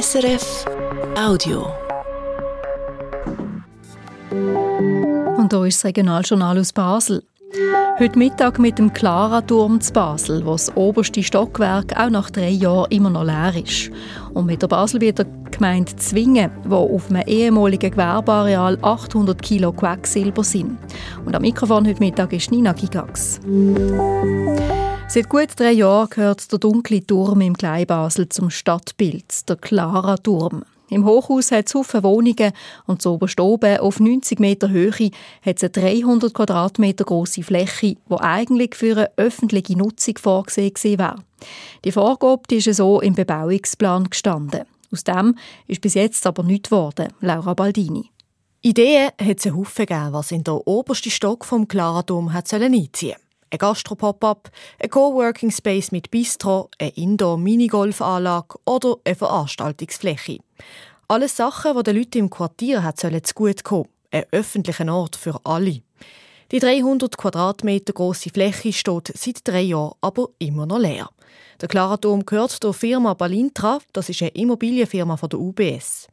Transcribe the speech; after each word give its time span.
SRF 0.00 0.64
Audio. 1.16 1.68
Und 5.36 5.52
hier 5.52 5.64
ist 5.66 5.76
das 5.76 5.84
Regionaljournal 5.84 6.58
aus 6.58 6.72
Basel. 6.72 7.22
Heute 8.00 8.18
Mittag 8.18 8.58
mit 8.58 8.76
dem 8.80 8.92
Clara-Turm 8.92 9.80
zu 9.80 9.92
Basel, 9.92 10.44
wo 10.44 10.52
das 10.52 10.76
oberste 10.76 11.22
Stockwerk 11.22 11.96
auch 11.96 12.10
nach 12.10 12.28
drei 12.30 12.48
Jahren 12.48 12.90
immer 12.90 13.10
noch 13.10 13.22
leer 13.22 13.54
ist. 13.54 13.92
Und 14.32 14.46
mit 14.46 14.62
der 14.62 14.66
Baselbieter 14.66 15.26
Gemeinde 15.52 15.94
Zwingen, 15.94 16.50
wo 16.64 16.92
auf 16.96 17.08
einem 17.08 17.22
ehemaligen 17.28 17.92
Gewerbeareal 17.92 18.76
800 18.82 19.40
Kilo 19.40 19.70
Quecksilber 19.70 20.42
sind. 20.42 20.76
Und 21.24 21.36
am 21.36 21.42
Mikrofon 21.42 21.86
heute 21.86 22.00
Mittag 22.00 22.32
ist 22.32 22.50
Nina 22.50 22.72
Gigax. 22.72 23.38
Seit 25.06 25.28
gut 25.28 25.48
drei 25.56 25.70
Jahren 25.72 26.08
gehört 26.10 26.50
der 26.50 26.58
dunkle 26.58 27.06
Turm 27.06 27.40
im 27.40 27.56
Kleinbasel 27.56 28.28
zum 28.30 28.50
Stadtbild, 28.50 29.48
der 29.48 29.56
Clara-Turm. 29.56 30.64
Im 30.90 31.04
Hochhaus 31.04 31.50
hat 31.52 31.66
es 31.66 31.86
viele 31.86 32.02
Wohnungen 32.02 32.52
und 32.86 33.04
oberst 33.06 33.38
oben 33.38 33.78
auf 33.78 34.00
90 34.00 34.40
Meter 34.40 34.70
Höhe 34.70 35.10
hat 35.42 35.62
es 35.62 35.62
eine 35.62 35.70
300 35.70 36.34
Quadratmeter 36.34 37.04
große 37.04 37.42
Fläche, 37.42 37.96
die 38.08 38.14
eigentlich 38.20 38.74
für 38.74 38.96
eine 38.96 39.10
öffentliche 39.16 39.78
Nutzung 39.78 40.18
vorgesehen 40.18 40.98
war. 40.98 41.22
Die 41.84 41.92
Vorgabe 41.92 42.54
ist 42.54 42.74
so 42.74 43.00
im 43.00 43.14
Bebauungsplan 43.14 44.10
gestanden. 44.10 44.62
Aus 44.92 45.04
dem 45.04 45.36
ist 45.66 45.80
bis 45.80 45.94
jetzt 45.94 46.26
aber 46.26 46.42
nichts 46.42 46.70
geworden, 46.70 47.08
Laura 47.20 47.54
Baldini. 47.54 48.10
Ideen 48.62 49.10
hat 49.20 49.38
es 49.38 49.46
einen 49.46 49.56
Haufen 49.56 49.86
gegeben, 49.86 50.12
was 50.12 50.32
in 50.32 50.44
der 50.44 50.66
obersten 50.66 51.10
Stock 51.10 51.44
vom 51.44 51.68
Klaradom 51.68 52.32
hat 52.32 52.52
einziehen 52.52 53.16
ein 53.54 53.58
Gastro-Pop-up, 53.58 54.50
ein 54.82 54.90
Coworking 54.90 55.50
Space 55.50 55.92
mit 55.92 56.10
Bistro, 56.10 56.70
eine 56.78 56.90
Indoor-Minigolfanlage 56.90 58.58
oder 58.66 58.96
eine 59.04 59.14
Veranstaltungsfläche. 59.14 60.38
Alles 61.06 61.36
Sachen, 61.36 61.76
die 61.76 61.82
den 61.84 61.96
Leuten 61.96 62.18
im 62.18 62.30
Quartier 62.30 62.82
hat 62.82 62.98
zu 62.98 63.34
gut 63.34 63.62
kommen. 63.64 63.88
Ein 64.10 64.24
öffentlicher 64.32 64.92
Ort 64.92 65.16
für 65.16 65.40
alle. 65.44 65.82
Die 66.50 66.58
300 66.58 67.16
Quadratmeter 67.16 67.92
große 67.92 68.30
Fläche 68.30 68.72
steht 68.72 69.12
seit 69.16 69.46
drei 69.46 69.62
Jahren 69.62 69.94
aber 70.00 70.28
immer 70.38 70.66
noch 70.66 70.78
leer. 70.78 71.08
Der 71.60 71.68
Klaradom 71.68 72.26
gehört 72.26 72.62
der 72.62 72.72
Firma 72.72 73.14
Balintra, 73.14 73.78
das 73.92 74.08
ist 74.08 74.22
eine 74.22 74.30
Immobilienfirma 74.32 75.16
von 75.16 75.28
der 75.28 75.38
UBS. 75.38 76.08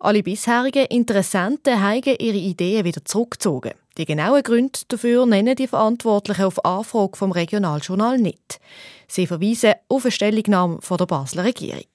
Alle 0.00 0.22
bisherigen 0.22 0.86
Interessenten 0.86 1.80
haben 1.80 2.02
ihre 2.02 2.36
Ideen 2.36 2.84
wieder 2.84 3.04
zurückgezogen. 3.04 3.72
Die 3.98 4.04
genauen 4.04 4.42
Gründe 4.42 4.78
dafür 4.88 5.24
nennen 5.24 5.56
die 5.56 5.66
Verantwortlichen 5.66 6.44
auf 6.44 6.64
Anfrage 6.64 7.16
vom 7.16 7.32
Regionaljournal 7.32 8.18
nicht. 8.18 8.60
Sie 9.08 9.26
verweisen 9.26 9.74
auf 9.88 10.04
eine 10.04 10.12
Stellungnahme 10.12 10.78
von 10.82 10.98
der 10.98 11.06
Basler 11.06 11.44
Regierung. 11.44 11.88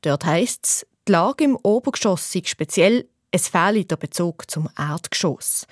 Dort 0.00 0.24
heisst 0.24 0.64
es, 0.64 0.86
die 1.06 1.12
Lage 1.12 1.44
im 1.44 1.56
Obergeschoss 1.56 2.32
sei 2.32 2.42
speziell, 2.44 3.06
es 3.30 3.48
fehle 3.48 3.84
der 3.84 3.96
Bezug 3.96 4.50
zum 4.50 4.68
Erdgeschoss. 4.78 5.66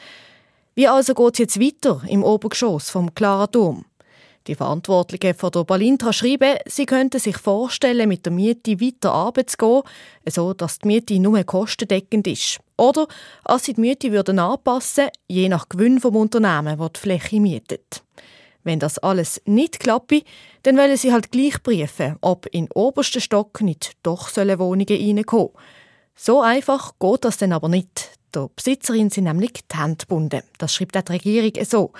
Wie 0.74 0.86
also 0.86 1.14
geht 1.14 1.34
es 1.34 1.38
jetzt 1.38 1.60
weiter 1.60 2.02
im 2.08 2.22
Obergeschoss 2.22 2.90
vom 2.90 3.14
Clara 3.14 3.46
Dom? 3.46 3.86
Die 4.46 4.56
Verantwortlichen 4.56 5.34
von 5.34 5.50
der 5.50 5.64
Balintra 5.64 6.12
schreiben, 6.12 6.58
sie 6.66 6.84
könnten 6.84 7.18
sich 7.18 7.38
vorstellen, 7.38 8.08
mit 8.08 8.26
der 8.26 8.32
Miete 8.32 8.78
weiter 8.80 9.12
arbeiten 9.12 9.82
so 10.26 10.52
dass 10.52 10.78
die 10.80 10.88
Miete 10.88 11.18
nur 11.18 11.42
kostendeckend 11.44 12.26
ist. 12.26 12.60
Oder 12.76 13.06
dass 13.44 13.64
sie 13.64 13.74
die 13.74 13.80
Miete 13.80 14.12
würden 14.12 14.38
anpassen 14.38 15.08
je 15.28 15.48
nach 15.48 15.68
Gewinn 15.68 16.00
vom 16.00 16.16
Unternehmen, 16.16 16.78
das 16.78 16.92
die 16.92 17.00
Fläche 17.00 17.40
mietet. 17.40 18.02
Wenn 18.64 18.80
das 18.80 18.98
alles 18.98 19.42
nicht 19.44 19.78
klappe, 19.78 20.22
dann 20.62 20.78
wollen 20.78 20.96
sie 20.96 21.12
halt 21.12 21.30
gleich 21.30 21.62
prüfen, 21.62 22.16
ob 22.22 22.46
in 22.46 22.70
obersten 22.72 23.20
Stock 23.20 23.60
nicht 23.60 23.92
doch 24.02 24.34
Wohnungen 24.34 24.86
reinkommen 24.88 25.50
So 26.16 26.40
einfach 26.40 26.94
geht 26.98 27.24
das 27.24 27.36
dann 27.36 27.52
aber 27.52 27.68
nicht. 27.68 28.10
Der 28.34 28.48
Besitzerin 28.56 29.10
sind 29.10 29.24
nämlich 29.24 29.52
die 29.52 29.78
Hände 29.78 29.98
gebunden. 29.98 30.42
Das 30.58 30.74
schreibt 30.74 30.96
auch 30.96 31.02
die 31.02 31.12
Regierung 31.12 31.52
so. 31.64 31.92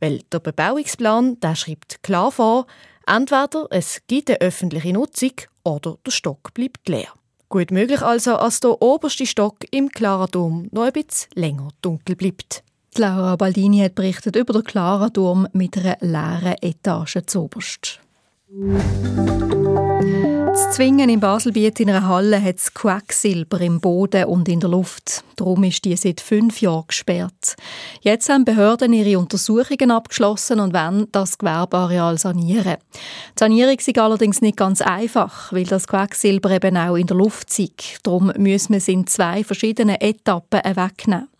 Weil 0.00 0.20
der 0.32 0.40
Bebauungsplan 0.40 1.38
der 1.40 1.56
schreibt 1.56 2.02
klar 2.02 2.32
vor, 2.32 2.66
entweder 3.06 3.66
es 3.70 4.00
gibt 4.06 4.30
eine 4.30 4.40
öffentliche 4.40 4.92
Nutzung 4.92 5.32
oder 5.64 5.98
der 6.06 6.12
Stock 6.12 6.54
bleibt 6.54 6.88
leer. 6.88 7.12
Gut 7.52 7.70
möglich 7.70 8.00
also, 8.00 8.38
dass 8.38 8.60
der 8.60 8.80
oberste 8.80 9.26
Stock 9.26 9.56
im 9.72 9.90
Clara 9.90 10.26
Dom 10.26 10.68
noch 10.72 10.84
ein 10.84 10.92
bisschen 10.94 11.28
länger 11.34 11.68
dunkel 11.82 12.16
bleibt. 12.16 12.64
Laura 12.96 13.36
Baldini 13.36 13.80
hat 13.80 13.94
berichtet 13.94 14.36
über 14.36 14.54
den 14.54 14.64
Clara 14.64 15.10
Dom 15.10 15.46
mit 15.52 15.76
einer 15.76 15.98
leeren 16.00 16.56
Etage 16.62 17.18
zuoberst. 17.26 18.00
Zwingen 20.54 21.08
in 21.08 21.20
Baselbiet 21.20 21.80
in 21.80 21.88
einer 21.88 22.08
Halle 22.08 22.42
hat 22.42 22.56
es 22.56 22.74
Quecksilber 22.74 23.60
im 23.60 23.80
Boden 23.80 24.24
und 24.24 24.48
in 24.48 24.60
der 24.60 24.68
Luft. 24.68 25.24
Darum 25.36 25.64
ist 25.64 25.84
die 25.84 25.96
seit 25.96 26.20
fünf 26.20 26.60
Jahren 26.60 26.84
gesperrt. 26.88 27.56
Jetzt 28.00 28.28
haben 28.28 28.44
Behörden 28.44 28.92
ihre 28.92 29.18
Untersuchungen 29.18 29.90
abgeschlossen 29.90 30.60
und 30.60 30.74
wollen 30.74 31.08
das 31.12 31.38
Gewerbeareal 31.38 32.18
sanieren. 32.18 32.76
Die 32.94 33.38
Sanierung 33.38 33.76
ist 33.78 33.98
allerdings 33.98 34.42
nicht 34.42 34.56
ganz 34.56 34.82
einfach, 34.82 35.52
weil 35.52 35.64
das 35.64 35.86
Quecksilber 35.86 36.50
eben 36.50 36.76
auch 36.76 36.96
in 36.96 37.06
der 37.06 37.16
Luft 37.16 37.58
ist. 37.58 38.00
Darum 38.02 38.32
müssen 38.36 38.70
wir 38.70 38.78
es 38.78 38.88
in 38.88 39.06
zwei 39.06 39.44
verschiedenen 39.44 39.96
Etappen 40.00 40.60
wegnehmen. 40.64 41.31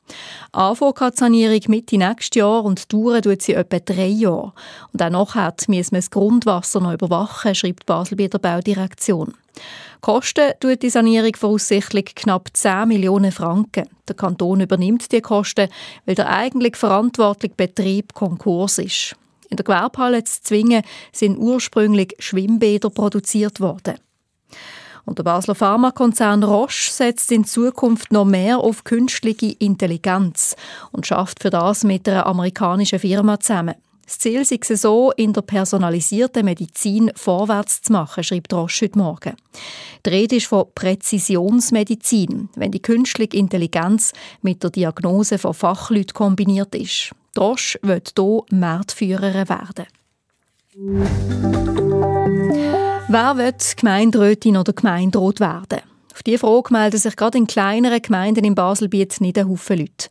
Anfangen 0.52 0.94
kann 0.94 1.12
die 1.12 1.18
Sanierung 1.18 1.60
Mitte 1.68 1.98
nächstes 1.98 2.38
Jahr 2.38 2.64
und 2.64 2.92
dauern 2.92 3.22
tut 3.22 3.42
sie 3.42 3.54
etwa 3.54 3.78
drei 3.78 4.06
Jahre. 4.06 4.52
Und 4.92 5.02
auch 5.02 5.10
nachher 5.10 5.54
müssen 5.68 5.92
wir 5.92 5.98
das 5.98 6.10
Grundwasser 6.10 6.80
noch 6.80 6.92
überwachen, 6.92 7.54
schreibt 7.54 7.82
die 7.82 7.86
Basel 7.86 8.16
bei 8.16 8.28
der 8.28 8.38
Baudirektion. 8.38 9.34
Kosten 10.00 10.52
tut 10.58 10.82
die 10.82 10.90
Sanierung 10.90 11.36
voraussichtlich 11.36 12.14
knapp 12.14 12.48
10 12.52 12.88
Millionen 12.88 13.30
Franken. 13.30 13.88
Der 14.08 14.16
Kanton 14.16 14.60
übernimmt 14.60 15.12
die 15.12 15.20
Kosten, 15.20 15.68
weil 16.06 16.16
der 16.16 16.28
eigentlich 16.28 16.76
verantwortliche 16.76 17.54
Betrieb 17.54 18.12
Konkurs 18.12 18.78
ist. 18.78 19.14
In 19.48 19.56
der 19.56 19.64
Gewerbehalle 19.64 20.24
zu 20.24 20.42
Zwingen 20.42 20.82
sind 21.12 21.38
ursprünglich 21.38 22.14
Schwimmbäder 22.18 22.90
produziert 22.90 23.60
worden. 23.60 23.94
Und 25.04 25.18
der 25.18 25.24
Basler 25.24 25.54
Pharmakonzern 25.54 26.42
Roche 26.42 26.90
setzt 26.92 27.32
in 27.32 27.44
Zukunft 27.44 28.12
noch 28.12 28.24
mehr 28.24 28.58
auf 28.58 28.84
künstliche 28.84 29.56
Intelligenz 29.58 30.56
und 30.92 31.06
schafft 31.06 31.42
für 31.42 31.50
das 31.50 31.84
mit 31.84 32.08
einer 32.08 32.26
amerikanischen 32.26 32.98
Firma 32.98 33.40
zusammen. 33.40 33.74
Das 34.04 34.18
Ziel 34.18 34.40
ist 34.42 34.70
es 34.70 34.82
so, 34.82 35.10
in 35.16 35.32
der 35.32 35.40
personalisierten 35.42 36.44
Medizin 36.44 37.10
vorwärts 37.14 37.82
zu 37.82 37.92
machen, 37.92 38.22
schreibt 38.22 38.52
Roche 38.52 38.84
heute 38.84 38.98
Morgen. 38.98 39.36
Die 40.04 40.10
Rede 40.10 40.36
ist 40.36 40.46
von 40.46 40.66
Präzisionsmedizin, 40.74 42.50
wenn 42.56 42.72
die 42.72 42.82
künstliche 42.82 43.36
Intelligenz 43.36 44.12
mit 44.42 44.62
der 44.62 44.70
Diagnose 44.70 45.38
von 45.38 45.54
Fachleuten 45.54 46.14
kombiniert 46.14 46.74
ist. 46.74 47.12
Roche 47.38 47.78
wird 47.82 48.12
hier 48.18 48.42
Marktführer 48.50 49.48
werden. 49.48 49.86
Wer 53.12 53.36
wird 53.36 53.76
Gemeinderätin 53.76 54.56
oder 54.56 54.72
Gemeinderat 54.72 55.38
werden? 55.38 55.82
Auf 56.14 56.22
diese 56.22 56.38
Frage 56.38 56.72
melden 56.72 56.96
sich 56.96 57.14
gerade 57.14 57.36
in 57.36 57.46
kleineren 57.46 58.00
Gemeinden 58.00 58.42
im 58.42 58.54
Baselbiet 58.54 59.20
nicht 59.20 59.36
ein 59.36 59.50
Haufen 59.50 59.80
Leute. 59.80 60.08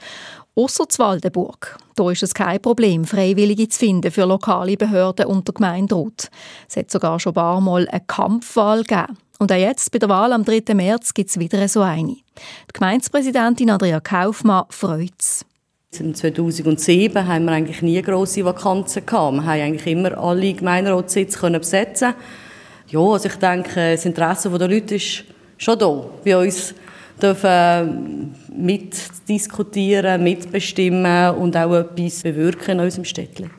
Ausser 0.53 0.85
Waldenburg. 0.99 1.79
Da 1.95 2.11
ist 2.11 2.21
es 2.21 2.35
kein 2.35 2.61
Problem, 2.61 3.05
Freiwillige 3.05 3.67
zu 3.69 3.79
finden 3.79 4.11
für 4.11 4.25
lokale 4.25 4.77
Behörden 4.77 5.25
und 5.25 5.47
der 5.47 5.55
Gemeinderat. 5.55 6.29
Es 6.69 6.77
hat 6.77 6.91
sogar 6.91 7.19
schon 7.19 7.31
ein 7.31 7.33
paar 7.33 7.59
Mal 7.59 7.87
eine 7.89 8.03
Kampfwahl 8.05 8.83
gegeben. 8.83 9.17
Und 9.39 9.51
auch 9.51 9.57
jetzt, 9.57 9.91
bei 9.91 9.97
der 9.97 10.09
Wahl 10.09 10.31
am 10.31 10.45
3. 10.45 10.75
März, 10.75 11.15
gibt 11.15 11.31
es 11.31 11.39
wieder 11.39 11.67
so 11.67 11.81
eine. 11.81 12.13
Die 12.13 12.73
Gemeindepräsidentin 12.73 13.71
Andrea 13.71 13.99
Kaufmann 13.99 14.65
freut 14.69 15.19
es. 15.19 15.43
2007 15.89 17.27
haben 17.27 17.45
wir 17.45 17.51
eigentlich 17.51 17.81
nie 17.81 17.99
grosse 18.03 18.45
Vakanzen 18.45 19.07
gehabt. 19.07 19.33
Wir 19.37 19.41
haben 19.41 19.49
eigentlich 19.59 19.87
immer 19.87 20.15
alle 20.19 20.53
Gemeinderatssitze 20.53 21.49
besetzen 21.49 22.11
können. 22.11 22.50
Ja, 22.91 22.99
also 22.99 23.29
ich 23.29 23.35
denke, 23.35 23.93
das 23.93 24.05
Interesse 24.05 24.49
der 24.49 24.67
Leute 24.67 24.95
ist 24.95 25.23
schon 25.57 25.79
da. 25.79 26.05
Bei 26.25 26.37
uns 26.37 26.75
dürfen 27.21 27.49
ähm, 27.49 28.35
mitdiskutieren, 28.53 30.21
mitbestimmen 30.21 31.35
und 31.35 31.55
auch 31.55 31.73
etwas 31.73 32.23
bewirken 32.23 32.71
in 32.71 32.79
unserem 32.81 33.05
Städtchen. 33.05 33.49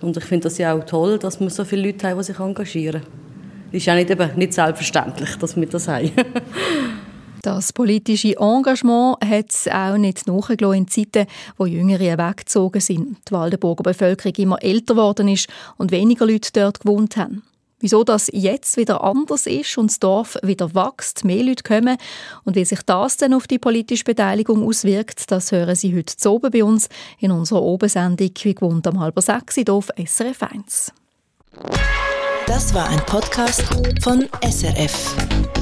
Und 0.00 0.16
ich 0.16 0.24
finde 0.24 0.44
das 0.44 0.58
ja 0.58 0.72
auch 0.72 0.84
toll, 0.84 1.18
dass 1.18 1.40
wir 1.40 1.50
so 1.50 1.64
viele 1.64 1.88
Leute 1.88 2.08
haben, 2.08 2.18
die 2.18 2.24
sich 2.24 2.38
engagieren. 2.38 3.02
Ist 3.72 3.86
ja 3.86 3.94
nicht, 3.96 4.10
eben, 4.10 4.30
nicht 4.36 4.54
selbstverständlich, 4.54 5.36
dass 5.36 5.56
wir 5.56 5.66
das 5.66 5.88
haben. 5.88 6.12
Das 7.42 7.72
politische 7.72 8.36
Engagement 8.38 9.16
hat 9.24 9.46
es 9.48 9.66
auch 9.66 9.96
nicht 9.96 10.26
nachgelassen 10.26 10.80
in 10.80 10.88
Zeiten, 10.88 11.26
wo 11.56 11.64
Jüngere 11.64 12.18
weggezogen 12.18 12.82
sind, 12.82 13.16
die 13.26 13.32
Waldenburger 13.32 13.82
Bevölkerung 13.82 14.34
immer 14.36 14.62
älter 14.62 14.92
geworden 14.92 15.26
ist 15.26 15.48
und 15.78 15.90
weniger 15.90 16.26
Leute 16.26 16.50
dort 16.52 16.80
gewohnt 16.80 17.16
haben. 17.16 17.42
Wieso 17.80 18.04
das 18.04 18.28
jetzt 18.32 18.76
wieder 18.76 19.02
anders 19.02 19.46
ist 19.46 19.78
und 19.78 19.90
das 19.90 19.98
Dorf 19.98 20.36
wieder 20.42 20.74
wächst, 20.74 21.24
mehr 21.24 21.42
Leute 21.42 21.62
kommen 21.62 21.96
und 22.44 22.56
wie 22.56 22.64
sich 22.64 22.82
das 22.82 23.16
dann 23.16 23.34
auf 23.34 23.46
die 23.46 23.58
politische 23.58 24.04
Beteiligung 24.04 24.66
auswirkt, 24.66 25.30
das 25.30 25.50
hören 25.50 25.74
Sie 25.74 25.96
heute 25.96 26.14
zu 26.14 26.30
oben 26.30 26.50
bei 26.50 26.62
uns 26.62 26.88
in 27.18 27.30
unserer 27.30 27.62
Obensendung 27.62 28.30
wie 28.42 28.54
gewohnt 28.54 28.86
am 28.86 29.00
halber 29.00 29.22
sechs 29.22 29.56
auf 29.68 29.88
SRF 29.96 30.42
1. 30.42 30.92
Das 32.46 32.74
war 32.74 32.88
ein 32.88 33.00
Podcast 33.06 33.62
von 34.02 34.28
SRF. 34.42 35.59